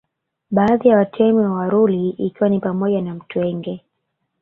Baadhi 0.51 0.87
ya 0.87 0.97
Watemi 0.97 1.39
wa 1.39 1.51
Waruri 1.51 2.09
ikiwa 2.09 2.49
ni 2.49 2.59
pamoja 2.59 3.01
na 3.01 3.15
Mtwenge 3.15 3.81